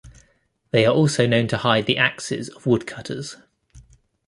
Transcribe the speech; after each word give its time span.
They 0.71 0.83
are 0.87 0.95
also 0.95 1.27
known 1.27 1.47
to 1.49 1.57
hide 1.57 1.85
the 1.85 1.99
axes 1.99 2.49
of 2.49 2.65
woodcutters. 2.65 3.35